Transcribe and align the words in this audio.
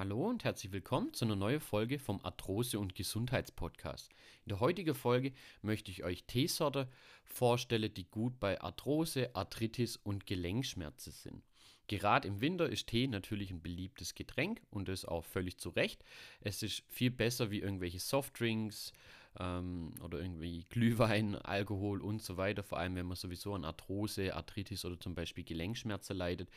Hallo 0.00 0.30
und 0.30 0.44
herzlich 0.44 0.72
willkommen 0.72 1.12
zu 1.12 1.26
einer 1.26 1.36
neuen 1.36 1.60
Folge 1.60 1.98
vom 1.98 2.24
Arthrose- 2.24 2.78
und 2.78 2.94
Gesundheitspodcast. 2.94 4.08
In 4.46 4.48
der 4.48 4.60
heutigen 4.60 4.94
Folge 4.94 5.34
möchte 5.60 5.90
ich 5.90 6.04
euch 6.04 6.24
Teesorte 6.24 6.88
vorstellen, 7.22 7.92
die 7.92 8.08
gut 8.08 8.40
bei 8.40 8.58
Arthrose, 8.62 9.28
Arthritis 9.36 9.98
und 9.98 10.24
Gelenkschmerzen 10.24 11.12
sind. 11.12 11.42
Gerade 11.86 12.28
im 12.28 12.40
Winter 12.40 12.70
ist 12.70 12.86
Tee 12.86 13.08
natürlich 13.08 13.50
ein 13.50 13.60
beliebtes 13.60 14.14
Getränk 14.14 14.62
und 14.70 14.88
das 14.88 15.04
auch 15.04 15.26
völlig 15.26 15.58
zu 15.58 15.68
Recht. 15.68 16.02
Es 16.40 16.62
ist 16.62 16.82
viel 16.88 17.10
besser 17.10 17.50
wie 17.50 17.60
irgendwelche 17.60 18.00
Softdrinks 18.00 18.94
ähm, 19.38 19.92
oder 20.02 20.18
irgendwie 20.18 20.64
Glühwein, 20.70 21.36
Alkohol 21.36 22.00
und 22.00 22.22
so 22.22 22.38
weiter. 22.38 22.62
Vor 22.62 22.78
allem, 22.78 22.94
wenn 22.94 23.04
man 23.04 23.18
sowieso 23.18 23.52
an 23.52 23.66
Arthrose, 23.66 24.34
Arthritis 24.34 24.82
oder 24.86 24.98
zum 24.98 25.14
Beispiel 25.14 25.44
Gelenkschmerzen 25.44 26.16
leidet, 26.16 26.48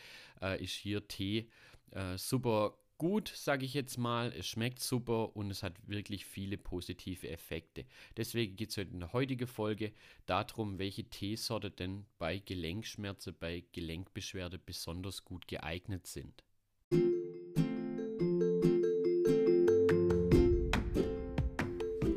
äh, 0.41 0.63
ist 0.63 0.75
hier 0.75 1.05
Tee 1.09 1.49
äh, 1.91 2.17
super 2.17 2.77
gut, 3.03 3.33
sage 3.35 3.65
ich 3.65 3.73
jetzt 3.73 3.97
mal. 3.97 4.31
Es 4.31 4.47
schmeckt 4.47 4.79
super 4.79 5.35
und 5.35 5.51
es 5.51 5.61
hat 5.61 5.73
wirklich 5.87 6.25
viele 6.25 6.57
positive 6.57 7.29
Effekte. 7.29 7.83
Deswegen 8.15 8.55
geht 8.55 8.69
es 8.69 8.77
heute 8.77 8.91
in 8.91 9.01
der 9.01 9.11
heutigen 9.11 9.45
Folge 9.45 9.91
darum, 10.25 10.79
welche 10.79 11.03
Teesorte 11.03 11.69
denn 11.69 12.05
bei 12.17 12.39
Gelenkschmerzen, 12.39 13.35
bei 13.37 13.65
Gelenkbeschwerde 13.73 14.57
besonders 14.57 15.25
gut 15.25 15.49
geeignet 15.49 16.07
sind. 16.07 16.45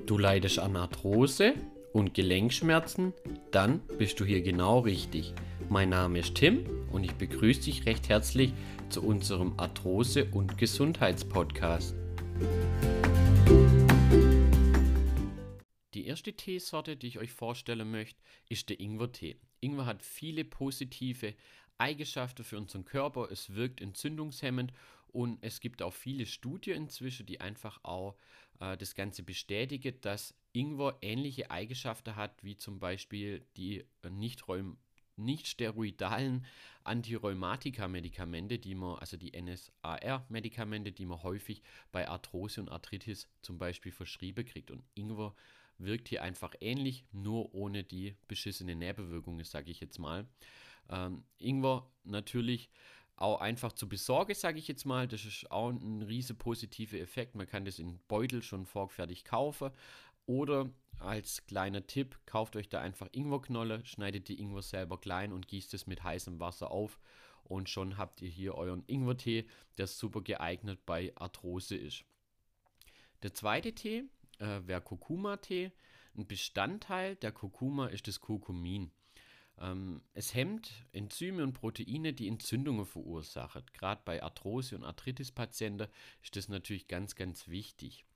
Du 0.06 0.18
leidest 0.18 0.60
an 0.60 0.76
Arthrose 0.76 1.54
und 1.92 2.14
Gelenkschmerzen? 2.14 3.12
Dann 3.50 3.80
bist 3.98 4.20
du 4.20 4.24
hier 4.24 4.40
genau 4.40 4.78
richtig. 4.78 5.34
Mein 5.68 5.88
Name 5.88 6.20
ist 6.20 6.36
Tim 6.36 6.75
und 6.96 7.04
ich 7.04 7.12
begrüße 7.12 7.60
dich 7.60 7.84
recht 7.84 8.08
herzlich 8.08 8.54
zu 8.88 9.02
unserem 9.02 9.58
Arthrose- 9.58 10.30
und 10.32 10.56
Gesundheitspodcast. 10.56 11.94
Die 15.92 16.06
erste 16.06 16.32
Teesorte, 16.32 16.96
die 16.96 17.08
ich 17.08 17.18
euch 17.18 17.32
vorstellen 17.32 17.90
möchte, 17.90 18.18
ist 18.48 18.70
der 18.70 18.80
Ingwertee. 18.80 19.36
Ingwer 19.60 19.84
hat 19.84 20.02
viele 20.02 20.46
positive 20.46 21.34
Eigenschaften 21.76 22.44
für 22.44 22.56
unseren 22.56 22.86
Körper. 22.86 23.30
Es 23.30 23.54
wirkt 23.54 23.82
entzündungshemmend 23.82 24.72
und 25.08 25.38
es 25.42 25.60
gibt 25.60 25.82
auch 25.82 25.92
viele 25.92 26.24
Studien 26.24 26.84
inzwischen, 26.84 27.26
die 27.26 27.42
einfach 27.42 27.78
auch 27.82 28.16
äh, 28.58 28.76
das 28.78 28.94
Ganze 28.94 29.22
bestätigen, 29.22 30.00
dass 30.00 30.34
Ingwer 30.54 30.96
ähnliche 31.02 31.50
Eigenschaften 31.50 32.16
hat 32.16 32.42
wie 32.42 32.56
zum 32.56 32.78
Beispiel 32.78 33.44
die 33.58 33.84
äh, 34.02 34.08
nicht 34.08 34.48
nicht 35.16 35.46
steroidalen 35.46 36.44
Antirheumatika-Medikamente, 36.84 38.58
die 38.58 38.74
man, 38.74 38.98
also 38.98 39.16
die 39.16 39.32
NSAR-Medikamente, 39.40 40.92
die 40.92 41.06
man 41.06 41.22
häufig 41.22 41.62
bei 41.92 42.08
Arthrose 42.08 42.60
und 42.60 42.70
Arthritis 42.70 43.28
zum 43.42 43.58
Beispiel 43.58 43.92
verschrieben 43.92 44.44
kriegt. 44.44 44.70
Und 44.70 44.84
Ingwer 44.94 45.34
wirkt 45.78 46.08
hier 46.08 46.22
einfach 46.22 46.54
ähnlich, 46.60 47.04
nur 47.12 47.54
ohne 47.54 47.84
die 47.84 48.16
beschissene 48.28 48.76
Nebenwirkungen, 48.76 49.44
sage 49.44 49.70
ich 49.70 49.80
jetzt 49.80 49.98
mal. 49.98 50.26
Ähm, 50.88 51.24
Ingwer 51.38 51.90
natürlich 52.04 52.70
auch 53.16 53.40
einfach 53.40 53.72
zu 53.72 53.88
besorgen, 53.88 54.34
sage 54.34 54.58
ich 54.58 54.68
jetzt 54.68 54.84
mal. 54.84 55.08
Das 55.08 55.24
ist 55.24 55.50
auch 55.50 55.70
ein 55.70 56.02
riesen 56.02 56.36
positiver 56.36 56.98
Effekt. 56.98 57.34
Man 57.34 57.46
kann 57.46 57.64
das 57.64 57.78
in 57.78 57.98
Beutel 58.08 58.42
schon 58.42 58.66
vorfertig 58.66 59.24
kaufen. 59.24 59.70
Oder 60.26 60.70
als 60.98 61.46
kleiner 61.46 61.86
Tipp, 61.86 62.18
kauft 62.26 62.56
euch 62.56 62.68
da 62.68 62.80
einfach 62.80 63.08
Ingwerknolle, 63.12 63.84
schneidet 63.84 64.28
die 64.28 64.40
Ingwer 64.40 64.62
selber 64.62 64.98
klein 64.98 65.32
und 65.32 65.46
gießt 65.46 65.74
es 65.74 65.86
mit 65.86 66.02
heißem 66.02 66.40
Wasser 66.40 66.70
auf. 66.70 66.98
Und 67.44 67.68
schon 67.68 67.96
habt 67.96 68.22
ihr 68.22 68.28
hier 68.28 68.56
euren 68.56 68.82
Ingwertee, 68.86 69.46
der 69.78 69.86
super 69.86 70.20
geeignet 70.20 70.84
bei 70.84 71.12
Arthrose 71.14 71.76
ist. 71.76 72.04
Der 73.22 73.34
zweite 73.34 73.72
Tee 73.72 74.04
äh, 74.38 74.60
wäre 74.66 74.80
Kurkuma-Tee. 74.80 75.70
Ein 76.16 76.26
Bestandteil 76.26 77.14
der 77.16 77.30
Kurkuma 77.30 77.86
ist 77.86 78.08
das 78.08 78.20
Kurkumin. 78.20 78.90
Ähm, 79.58 80.02
es 80.12 80.34
hemmt 80.34 80.72
Enzyme 80.92 81.42
und 81.42 81.52
Proteine, 81.52 82.12
die 82.12 82.28
Entzündungen 82.28 82.84
verursachen. 82.84 83.64
Gerade 83.72 84.02
bei 84.04 84.22
Arthrose- 84.22 84.74
und 84.74 84.84
Arthritis-Patienten 84.84 85.88
ist 86.22 86.36
das 86.36 86.48
natürlich 86.48 86.88
ganz, 86.88 87.14
ganz 87.14 87.48
wichtig. 87.48 88.06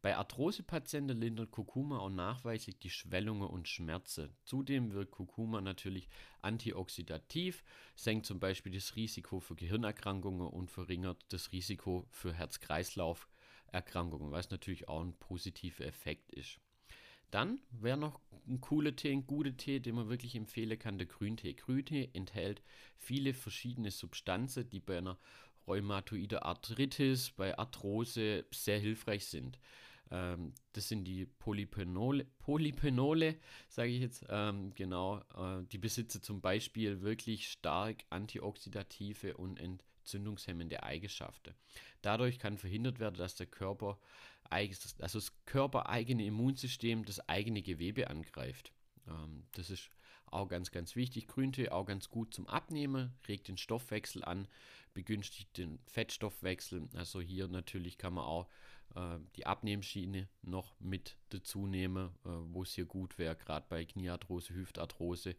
Bei 0.00 0.16
Arthrosepatienten 0.16 1.20
lindert 1.20 1.50
Kurkuma 1.50 1.98
auch 1.98 2.08
nachweislich 2.08 2.78
die 2.78 2.90
Schwellungen 2.90 3.48
und 3.48 3.66
Schmerzen. 3.66 4.30
Zudem 4.44 4.92
wirkt 4.92 5.10
Kurkuma 5.10 5.60
natürlich 5.60 6.08
antioxidativ, 6.40 7.64
senkt 7.96 8.24
zum 8.24 8.38
Beispiel 8.38 8.72
das 8.72 8.94
Risiko 8.94 9.40
für 9.40 9.56
Gehirnerkrankungen 9.56 10.46
und 10.46 10.70
verringert 10.70 11.24
das 11.30 11.50
Risiko 11.50 12.06
für 12.12 12.32
Herz-Kreislauf-Erkrankungen, 12.32 14.30
was 14.30 14.50
natürlich 14.50 14.88
auch 14.88 15.02
ein 15.02 15.14
positiver 15.18 15.84
Effekt 15.84 16.30
ist. 16.30 16.60
Dann 17.32 17.60
wäre 17.72 17.98
noch 17.98 18.20
ein 18.46 18.60
cooler 18.60 18.94
Tee, 18.94 19.12
ein 19.12 19.26
guter 19.26 19.56
Tee, 19.56 19.80
den 19.80 19.96
man 19.96 20.08
wirklich 20.08 20.34
empfehlen 20.36 20.78
kann, 20.78 20.96
der 20.96 21.08
Grüntee. 21.08 21.54
Grüntee 21.54 22.08
enthält 22.14 22.62
viele 22.96 23.34
verschiedene 23.34 23.90
Substanzen, 23.90 24.70
die 24.70 24.80
bei 24.80 24.98
einer 24.98 25.18
rheumatoide 25.66 26.44
Arthritis, 26.44 27.30
bei 27.32 27.58
Arthrose 27.58 28.46
sehr 28.50 28.78
hilfreich 28.78 29.26
sind. 29.26 29.58
Ähm, 30.10 30.54
das 30.72 30.88
sind 30.88 31.04
die 31.04 31.26
Polypenole, 31.26 32.24
Polypenole 32.38 33.36
sage 33.68 33.90
ich 33.90 34.00
jetzt, 34.00 34.24
ähm, 34.28 34.72
genau. 34.74 35.18
Äh, 35.36 35.64
die 35.72 35.78
besitzen 35.78 36.22
zum 36.22 36.40
Beispiel 36.40 37.02
wirklich 37.02 37.48
stark 37.50 38.04
antioxidative 38.10 39.36
und 39.36 39.58
entzündungshemmende 39.58 40.82
Eigenschaften. 40.82 41.54
Dadurch 42.02 42.38
kann 42.38 42.58
verhindert 42.58 42.98
werden, 42.98 43.16
dass 43.16 43.36
der 43.36 43.46
Körper, 43.46 43.98
also 44.50 45.18
das 45.18 45.32
körpereigene 45.44 46.24
Immunsystem 46.24 47.04
das 47.04 47.28
eigene 47.28 47.62
Gewebe 47.62 48.08
angreift. 48.08 48.72
Ähm, 49.06 49.44
das 49.52 49.70
ist 49.70 49.90
auch 50.32 50.48
ganz, 50.48 50.70
ganz 50.70 50.96
wichtig. 50.96 51.28
Grüntee 51.28 51.70
auch 51.70 51.86
ganz 51.86 52.08
gut 52.08 52.34
zum 52.34 52.46
Abnehmen, 52.46 53.12
regt 53.26 53.48
den 53.48 53.56
Stoffwechsel 53.56 54.24
an, 54.24 54.48
begünstigt 54.94 55.56
den 55.56 55.78
Fettstoffwechsel. 55.86 56.88
Also 56.94 57.20
hier 57.20 57.48
natürlich 57.48 57.98
kann 57.98 58.14
man 58.14 58.24
auch 58.24 58.48
äh, 58.94 59.18
die 59.36 59.46
Abnehmschiene 59.46 60.28
noch 60.42 60.78
mit 60.80 61.16
dazu 61.30 61.66
nehmen, 61.66 62.08
äh, 62.24 62.28
wo 62.28 62.62
es 62.62 62.74
hier 62.74 62.86
gut 62.86 63.18
wäre, 63.18 63.36
gerade 63.36 63.66
bei 63.68 63.84
Kniearthrose, 63.84 64.54
Hüftarthrose, 64.54 65.36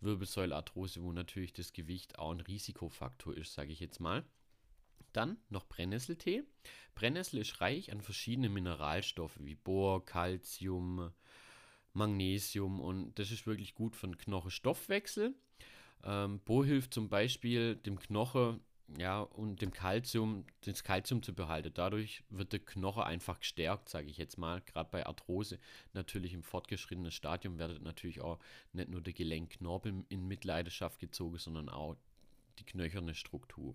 Wirbelsäularthrose, 0.00 1.02
wo 1.02 1.12
natürlich 1.12 1.52
das 1.52 1.72
Gewicht 1.72 2.18
auch 2.18 2.32
ein 2.32 2.40
Risikofaktor 2.40 3.36
ist, 3.36 3.54
sage 3.54 3.72
ich 3.72 3.80
jetzt 3.80 4.00
mal. 4.00 4.24
Dann 5.12 5.38
noch 5.48 5.68
Brennnesseltee. 5.68 6.44
Brennnessel 6.94 7.40
ist 7.40 7.60
reich 7.60 7.90
an 7.92 8.00
verschiedenen 8.00 8.52
Mineralstoffen 8.52 9.44
wie 9.44 9.56
Bohr, 9.56 10.04
Calcium, 10.04 11.12
Magnesium 11.92 12.80
und 12.80 13.18
das 13.18 13.30
ist 13.30 13.46
wirklich 13.46 13.74
gut 13.74 13.96
für 13.96 14.06
den 14.06 14.18
Knochenstoffwechsel. 14.18 15.34
Ähm, 16.04 16.40
Bohr 16.40 16.64
hilft 16.64 16.94
zum 16.94 17.08
Beispiel 17.08 17.76
dem 17.76 17.98
Knochen 17.98 18.60
ja, 18.98 19.20
und 19.20 19.62
dem 19.62 19.70
Kalzium, 19.70 20.44
das 20.62 20.82
Kalzium 20.82 21.22
zu 21.22 21.34
behalten. 21.34 21.70
Dadurch 21.74 22.24
wird 22.30 22.52
der 22.52 22.60
Knochen 22.60 23.02
einfach 23.02 23.40
gestärkt, 23.40 23.88
sage 23.88 24.08
ich 24.08 24.16
jetzt 24.16 24.38
mal. 24.38 24.60
Gerade 24.62 24.88
bei 24.90 25.06
Arthrose, 25.06 25.58
natürlich 25.92 26.32
im 26.34 26.42
fortgeschrittenen 26.42 27.12
Stadium, 27.12 27.58
wird 27.58 27.82
natürlich 27.82 28.20
auch 28.20 28.38
nicht 28.72 28.88
nur 28.88 29.00
der 29.00 29.12
Gelenkknorpel 29.12 30.04
in 30.08 30.26
Mitleidenschaft 30.26 30.98
gezogen, 30.98 31.38
sondern 31.38 31.68
auch 31.68 31.96
die 32.58 32.64
knöcherne 32.64 33.14
Struktur. 33.14 33.74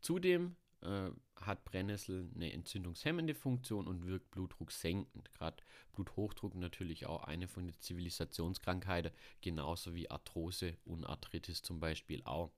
Zudem 0.00 0.56
äh, 0.82 1.10
hat 1.36 1.64
Brennnessel 1.64 2.30
eine 2.34 2.52
entzündungshemmende 2.52 3.34
Funktion 3.34 3.86
und 3.86 4.06
wirkt 4.06 4.30
Blutdruck 4.30 4.72
senkend. 4.72 5.32
Gerade 5.34 5.62
Bluthochdruck 5.92 6.54
natürlich 6.54 7.06
auch 7.06 7.24
eine 7.24 7.48
von 7.48 7.66
den 7.66 7.78
Zivilisationskrankheiten, 7.78 9.12
genauso 9.40 9.94
wie 9.94 10.10
Arthrose 10.10 10.76
und 10.84 11.04
Arthritis 11.04 11.62
zum 11.62 11.80
Beispiel 11.80 12.22
auch. 12.24 12.50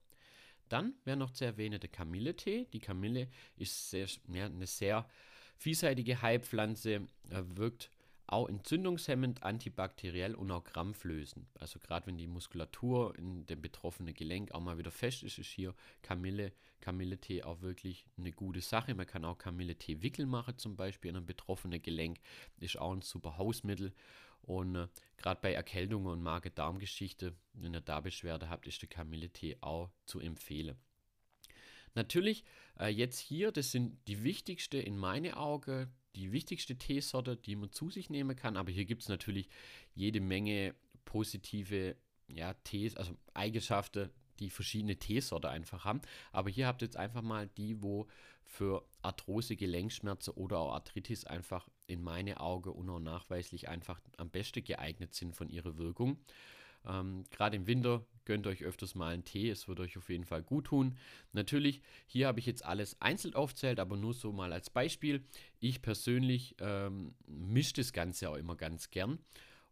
Dann 0.69 0.95
wäre 1.05 1.17
noch 1.17 1.31
zu 1.31 1.45
erwähnen 1.45 1.79
der 1.79 1.89
Kamilletee. 1.89 2.65
Die 2.73 2.79
Kamille 2.79 3.29
ist 3.55 3.89
sehr, 3.89 4.07
ja, 4.33 4.45
eine 4.45 4.67
sehr 4.67 5.07
vielseitige 5.57 6.21
Heilpflanze, 6.21 7.07
wirkt 7.29 7.91
auch 8.27 8.47
entzündungshemmend, 8.47 9.43
antibakteriell 9.43 10.35
und 10.35 10.51
auch 10.51 10.63
krampflösend. 10.63 11.47
Also 11.59 11.79
gerade 11.79 12.07
wenn 12.07 12.17
die 12.17 12.27
Muskulatur 12.27 13.17
in 13.17 13.45
dem 13.45 13.61
betroffenen 13.61 14.13
Gelenk 14.13 14.51
auch 14.53 14.61
mal 14.61 14.77
wieder 14.77 14.91
fest 14.91 15.23
ist, 15.23 15.39
ist 15.39 15.49
hier 15.49 15.75
Kamille, 16.01 16.53
Kamilletee 16.79 17.43
auch 17.43 17.61
wirklich 17.61 18.05
eine 18.17 18.31
gute 18.31 18.61
Sache. 18.61 18.95
Man 18.95 19.07
kann 19.07 19.25
auch 19.25 19.37
Kamilletee 19.37 20.01
Wickel 20.01 20.25
machen, 20.25 20.57
zum 20.57 20.75
Beispiel 20.75 21.09
in 21.09 21.17
einem 21.17 21.25
betroffenen 21.25 21.81
Gelenk. 21.81 22.19
Ist 22.59 22.79
auch 22.79 22.93
ein 22.93 23.01
super 23.01 23.37
Hausmittel. 23.37 23.93
Und 24.41 24.75
äh, 24.75 24.87
gerade 25.17 25.39
bei 25.41 25.53
Erkältungen 25.53 26.07
und 26.07 26.21
Magen-Darm-Geschichte, 26.21 27.33
wenn 27.53 27.73
ihr 27.73 27.81
da 27.81 28.01
Beschwerde 28.01 28.49
habt, 28.49 28.67
ist 28.67 28.81
der 28.81 28.89
Kamilletee 28.89 29.57
auch 29.61 29.89
zu 30.05 30.19
empfehlen. 30.19 30.77
Natürlich, 31.95 32.43
äh, 32.79 32.87
jetzt 32.87 33.19
hier, 33.19 33.51
das 33.51 33.71
sind 33.71 33.97
die 34.07 34.23
wichtigste 34.23 34.77
in 34.77 34.97
meinen 34.97 35.33
Augen, 35.33 35.93
die 36.15 36.31
wichtigste 36.31 36.75
Teesorte, 36.75 37.35
die 37.35 37.55
man 37.55 37.71
zu 37.71 37.89
sich 37.89 38.09
nehmen 38.09 38.35
kann. 38.35 38.57
Aber 38.57 38.71
hier 38.71 38.85
gibt 38.85 39.01
es 39.01 39.09
natürlich 39.09 39.49
jede 39.95 40.21
Menge 40.21 40.75
positive 41.05 41.95
ja, 42.27 42.53
Tees, 42.63 42.95
also 42.95 43.15
Eigenschaften, 43.33 44.09
die 44.39 44.49
verschiedene 44.49 44.97
Teesorte 44.97 45.49
einfach 45.49 45.85
haben. 45.85 46.01
Aber 46.31 46.49
hier 46.49 46.67
habt 46.67 46.81
ihr 46.81 46.87
jetzt 46.87 46.97
einfach 46.97 47.21
mal 47.21 47.47
die, 47.57 47.81
wo 47.81 48.07
für 48.45 48.85
Arthrose, 49.01 49.55
Gelenkschmerzen 49.55 50.33
oder 50.33 50.59
auch 50.59 50.73
Arthritis 50.73 51.25
einfach 51.25 51.69
in 51.87 52.01
meine 52.01 52.39
Augen 52.39 53.03
nachweislich 53.03 53.67
einfach 53.69 53.99
am 54.17 54.29
besten 54.29 54.63
geeignet 54.63 55.13
sind 55.13 55.35
von 55.35 55.49
ihrer 55.49 55.77
Wirkung. 55.77 56.17
Ähm, 56.87 57.23
Gerade 57.31 57.55
im 57.55 57.67
Winter 57.67 58.05
gönnt 58.25 58.47
euch 58.47 58.63
öfters 58.63 58.95
mal 58.95 59.13
einen 59.13 59.25
Tee, 59.25 59.49
es 59.49 59.67
wird 59.67 59.79
euch 59.79 59.97
auf 59.97 60.09
jeden 60.09 60.25
Fall 60.25 60.43
gut 60.43 60.65
tun. 60.65 60.97
Natürlich, 61.33 61.81
hier 62.07 62.27
habe 62.27 62.39
ich 62.39 62.45
jetzt 62.45 62.65
alles 62.65 62.99
einzeln 63.01 63.33
aufzählt, 63.33 63.79
aber 63.79 63.97
nur 63.97 64.13
so 64.13 64.31
mal 64.31 64.53
als 64.53 64.69
Beispiel. 64.69 65.23
Ich 65.59 65.81
persönlich 65.81 66.55
ähm, 66.59 67.15
mische 67.27 67.73
das 67.73 67.93
Ganze 67.93 68.29
auch 68.29 68.37
immer 68.37 68.55
ganz 68.55 68.89
gern. 68.89 69.19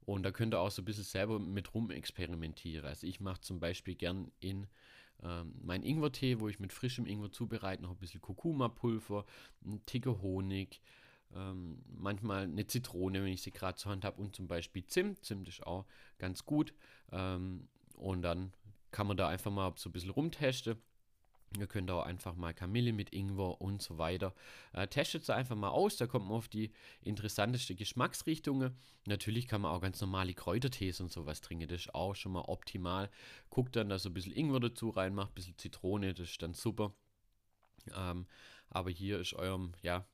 Und 0.06 0.24
da 0.24 0.32
könnt 0.32 0.54
ihr 0.54 0.60
auch 0.60 0.72
so 0.72 0.82
ein 0.82 0.86
bisschen 0.86 1.04
selber 1.04 1.40
mit 1.40 1.74
rum 1.74 1.92
experimentieren. 1.92 2.86
Also 2.86 3.08
ich 3.08 3.20
mache 3.20 3.42
zum 3.42 3.60
Beispiel 3.60 3.96
gern 3.96 4.32
in 4.40 4.68
ähm, 5.24 5.54
meinen 5.62 5.84
Ingwertee, 5.84 6.40
wo 6.40 6.50
ich 6.50 6.60
mit 6.60 6.74
frischem 6.74 7.06
Ingwer 7.06 7.32
zubereite, 7.32 7.84
noch 7.84 7.92
ein 7.92 8.00
bisschen 8.00 8.22
Kurkuma-Pulver, 8.22 9.26
ein 9.64 9.86
Ticke 9.86 10.22
Honig, 10.22 10.82
ähm, 11.36 11.84
manchmal 11.88 12.44
eine 12.44 12.68
Zitrone, 12.68 13.24
wenn 13.24 13.34
ich 13.34 13.42
sie 13.42 13.52
gerade 13.52 13.78
zur 13.78 13.92
Hand 13.92 14.06
habe 14.06 14.22
und 14.22 14.36
zum 14.36 14.48
Beispiel 14.48 14.86
Zimt. 14.86 15.24
Zimt 15.24 15.48
ist 15.48 15.66
auch 15.66 15.86
ganz 16.18 16.46
gut. 16.46 16.74
Ähm, 17.12 17.68
und 17.96 18.22
dann 18.22 18.54
kann 18.92 19.08
man 19.08 19.18
da 19.18 19.28
einfach 19.28 19.52
mal 19.52 19.74
so 19.76 19.90
ein 19.90 19.94
bisschen 19.94 20.10
rumtesten. 20.10 20.78
Ihr 21.60 21.68
könnt 21.68 21.92
auch 21.92 22.04
einfach 22.04 22.36
mal 22.36 22.54
Kamille 22.54 22.94
mit 22.94 23.14
Ingwer 23.14 23.60
und 23.60 23.82
so 23.82 23.98
weiter. 23.98 24.34
Äh, 24.72 24.88
testet 24.88 25.24
es 25.24 25.30
einfach 25.30 25.58
mal 25.58 25.70
aus, 25.70 25.98
da 25.98 26.08
kommt 26.08 26.28
man 26.28 26.38
auf 26.38 26.48
die 26.48 26.72
interessanteste 27.02 27.76
Geschmacksrichtungen. 27.76 28.78
Natürlich 29.06 29.48
kann 29.50 29.62
man 29.62 29.72
auch 29.72 29.82
ganz 29.82 30.00
normale 30.00 30.34
Kräutertees 30.34 31.02
und 31.02 31.12
sowas 31.12 31.42
trinken, 31.42 31.68
das 31.68 31.82
ist 31.82 31.96
auch 31.96 32.16
schon 32.16 32.32
mal 32.32 32.46
optimal. 32.48 33.10
Guckt 33.50 33.76
dann, 33.76 33.90
dass 33.90 34.06
ihr 34.06 34.12
ein 34.12 34.14
bisschen 34.14 34.34
Ingwer 34.34 34.62
dazu 34.62 34.92
reinmacht, 34.92 35.32
ein 35.32 35.36
bisschen 35.36 35.58
Zitrone, 35.58 36.14
das 36.14 36.30
ist 36.30 36.42
dann 36.42 36.54
super. 36.54 36.94
Ähm, 37.98 38.28
aber 38.70 38.90
hier 38.90 39.20
ist 39.20 39.34
eurem, 39.34 39.74
ja, 39.82 40.06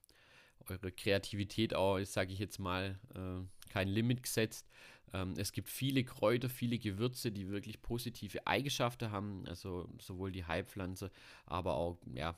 eure 0.71 0.91
Kreativität 0.91 1.73
auch, 1.73 1.99
sage 2.03 2.33
ich 2.33 2.39
jetzt 2.39 2.59
mal, 2.59 2.99
äh, 3.15 3.71
kein 3.71 3.87
Limit 3.87 4.23
gesetzt. 4.23 4.67
Ähm, 5.13 5.33
es 5.37 5.51
gibt 5.51 5.69
viele 5.69 6.03
Kräuter, 6.03 6.49
viele 6.49 6.77
Gewürze, 6.77 7.31
die 7.31 7.49
wirklich 7.49 7.81
positive 7.81 8.45
Eigenschaften 8.45 9.11
haben, 9.11 9.45
also 9.47 9.89
sowohl 9.99 10.31
die 10.31 10.45
Heilpflanze, 10.45 11.11
aber 11.45 11.75
auch, 11.75 11.97
ja, 12.13 12.37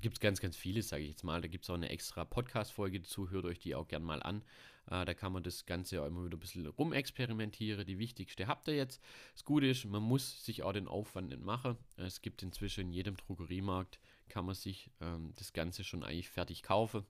gibt 0.00 0.16
es 0.16 0.20
ganz, 0.20 0.40
ganz 0.40 0.56
viele, 0.56 0.82
sage 0.82 1.02
ich 1.02 1.10
jetzt 1.10 1.24
mal. 1.24 1.40
Da 1.40 1.48
gibt 1.48 1.64
es 1.64 1.70
auch 1.70 1.74
eine 1.74 1.90
extra 1.90 2.24
Podcast-Folge 2.24 3.00
dazu, 3.00 3.30
hört 3.30 3.44
euch 3.44 3.58
die 3.58 3.74
auch 3.74 3.86
gern 3.86 4.02
mal 4.02 4.22
an. 4.22 4.42
Äh, 4.90 5.04
da 5.04 5.14
kann 5.14 5.32
man 5.32 5.42
das 5.42 5.66
Ganze 5.66 6.02
auch 6.02 6.06
immer 6.06 6.24
wieder 6.24 6.36
ein 6.36 6.40
bisschen 6.40 6.66
rumexperimentieren. 6.66 7.86
Die 7.86 7.98
wichtigste 7.98 8.46
habt 8.46 8.68
ihr 8.68 8.76
jetzt. 8.76 9.00
Das 9.34 9.44
Gute 9.44 9.66
ist, 9.66 9.84
man 9.84 10.02
muss 10.02 10.44
sich 10.44 10.62
auch 10.62 10.72
den 10.72 10.88
Aufwand 10.88 11.28
nicht 11.28 11.42
machen. 11.42 11.76
Es 11.96 12.22
gibt 12.22 12.42
inzwischen 12.42 12.82
in 12.82 12.92
jedem 12.92 13.16
Drogeriemarkt, 13.16 14.00
kann 14.28 14.46
man 14.46 14.54
sich 14.54 14.90
ähm, 15.00 15.32
das 15.36 15.52
Ganze 15.52 15.84
schon 15.84 16.02
eigentlich 16.02 16.28
fertig 16.28 16.62
kaufen 16.62 17.04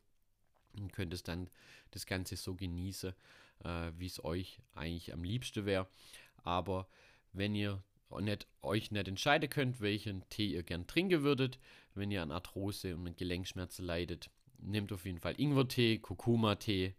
und 0.75 0.93
könnt 0.93 1.15
es 1.15 1.23
dann 1.23 1.49
das 1.91 2.07
Ganze 2.07 2.37
so 2.37 2.55
genießen, 2.55 3.13
äh, 3.65 3.93
wie 3.97 4.07
es 4.07 4.23
euch 4.25 4.61
eigentlich 4.75 5.13
am 5.13 5.25
liebsten 5.25 5.67
wäre. 5.67 5.89
Aber 6.43 6.89
wenn 7.33 7.55
ihr 7.55 7.83
nicht, 8.21 8.47
euch 8.63 8.91
nicht 8.91 9.09
entscheiden 9.09 9.49
könnt, 9.49 9.81
welchen 9.81 10.29
Tee 10.31 10.55
ihr 10.55 10.63
gern 10.63 10.87
trinken 10.87 11.23
würdet, 11.23 11.59
wenn 11.95 12.11
ihr 12.11 12.23
an 12.23 12.33
Arthrose 12.33 12.97
und 12.97 13.17
Gelenkschmerzen 13.17 13.85
leidet, 13.85 14.31
nehmt 14.59 14.93
auf 14.93 15.05
jeden 15.05 15.21
Fall 15.21 15.39
Ingwertee, 15.39 15.99
Kurkuma-Tee, 15.99 16.95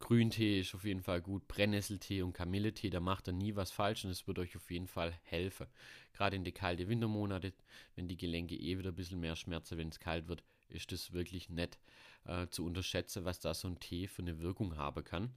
Grüntee 0.00 0.60
ist 0.60 0.74
auf 0.74 0.84
jeden 0.84 1.00
Fall 1.00 1.22
gut, 1.22 1.48
Brennnesseltee 1.48 2.22
und 2.22 2.34
Kamilletee, 2.34 2.90
da 2.90 3.00
macht 3.00 3.28
ihr 3.28 3.32
nie 3.32 3.56
was 3.56 3.70
falsch 3.70 4.04
und 4.04 4.10
es 4.10 4.26
wird 4.26 4.38
euch 4.38 4.54
auf 4.56 4.70
jeden 4.70 4.86
Fall 4.86 5.14
helfen. 5.22 5.66
Gerade 6.12 6.36
in 6.36 6.44
den 6.44 6.52
kalten 6.52 6.88
Wintermonaten, 6.88 7.52
wenn 7.94 8.08
die 8.08 8.16
Gelenke 8.16 8.54
eh 8.54 8.78
wieder 8.78 8.90
ein 8.90 8.96
bisschen 8.96 9.20
mehr 9.20 9.36
schmerzen, 9.36 9.78
wenn 9.78 9.88
es 9.88 10.00
kalt 10.00 10.28
wird, 10.28 10.42
ist 10.68 10.92
das 10.92 11.12
wirklich 11.12 11.48
nett 11.48 11.78
äh, 12.24 12.48
zu 12.48 12.64
unterschätzen, 12.64 13.24
was 13.24 13.40
da 13.40 13.54
so 13.54 13.68
ein 13.68 13.80
Tee 13.80 14.06
für 14.06 14.22
eine 14.22 14.38
Wirkung 14.38 14.76
haben 14.76 15.04
kann. 15.04 15.34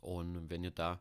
Und 0.00 0.48
wenn 0.50 0.64
ihr 0.64 0.70
da 0.70 1.00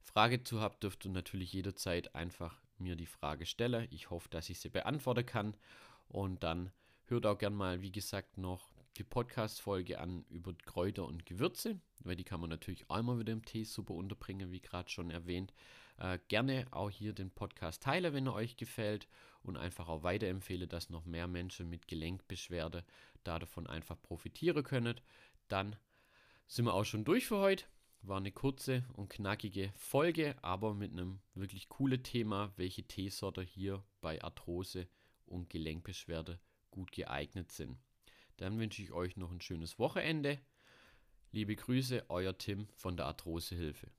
Frage 0.00 0.42
zu 0.42 0.60
habt, 0.60 0.82
dürft 0.82 1.04
ihr 1.04 1.10
natürlich 1.10 1.52
jederzeit 1.52 2.14
einfach 2.14 2.60
mir 2.78 2.96
die 2.96 3.06
Frage 3.06 3.46
stellen. 3.46 3.88
Ich 3.90 4.10
hoffe, 4.10 4.28
dass 4.30 4.48
ich 4.48 4.60
sie 4.60 4.68
beantworten 4.68 5.26
kann. 5.26 5.56
Und 6.08 6.42
dann 6.42 6.72
hört 7.04 7.26
auch 7.26 7.36
gern 7.36 7.54
mal, 7.54 7.82
wie 7.82 7.92
gesagt, 7.92 8.38
noch 8.38 8.72
die 8.96 9.04
Podcast-Folge 9.04 10.00
an 10.00 10.24
über 10.28 10.54
Kräuter 10.64 11.06
und 11.06 11.26
Gewürze, 11.26 11.78
weil 12.02 12.16
die 12.16 12.24
kann 12.24 12.40
man 12.40 12.50
natürlich 12.50 12.88
auch 12.88 12.98
immer 12.98 13.18
wieder 13.18 13.32
im 13.32 13.44
Tee 13.44 13.64
super 13.64 13.94
unterbringen, 13.94 14.50
wie 14.50 14.60
gerade 14.60 14.88
schon 14.88 15.10
erwähnt. 15.10 15.52
Äh, 15.98 16.18
gerne 16.28 16.66
auch 16.70 16.90
hier 16.90 17.12
den 17.12 17.30
Podcast 17.30 17.82
teilen, 17.82 18.14
wenn 18.14 18.26
er 18.26 18.34
euch 18.34 18.56
gefällt 18.56 19.08
und 19.42 19.56
einfach 19.56 19.88
auch 19.88 20.04
weiterempfehle, 20.04 20.68
dass 20.68 20.90
noch 20.90 21.04
mehr 21.04 21.26
Menschen 21.26 21.68
mit 21.68 21.88
Gelenkbeschwerde 21.88 22.84
da 23.24 23.38
davon 23.38 23.66
einfach 23.66 24.00
profitieren 24.00 24.62
können. 24.62 25.00
Dann 25.48 25.76
sind 26.46 26.66
wir 26.66 26.74
auch 26.74 26.84
schon 26.84 27.04
durch 27.04 27.26
für 27.26 27.38
heute. 27.38 27.64
War 28.02 28.18
eine 28.18 28.30
kurze 28.30 28.84
und 28.92 29.10
knackige 29.10 29.72
Folge, 29.74 30.36
aber 30.40 30.72
mit 30.72 30.92
einem 30.92 31.18
wirklich 31.34 31.68
coolen 31.68 32.02
Thema, 32.04 32.52
welche 32.56 32.84
Teesorte 32.84 33.42
hier 33.42 33.82
bei 34.00 34.22
Arthrose 34.22 34.86
und 35.26 35.50
Gelenkbeschwerde 35.50 36.38
gut 36.70 36.92
geeignet 36.92 37.50
sind. 37.50 37.76
Dann 38.36 38.58
wünsche 38.60 38.82
ich 38.82 38.92
euch 38.92 39.16
noch 39.16 39.32
ein 39.32 39.40
schönes 39.40 39.80
Wochenende. 39.80 40.40
Liebe 41.32 41.56
Grüße, 41.56 42.04
euer 42.08 42.38
Tim 42.38 42.68
von 42.76 42.96
der 42.96 43.06
Arthrosehilfe. 43.06 43.90